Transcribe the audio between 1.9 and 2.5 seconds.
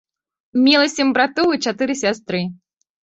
сястры.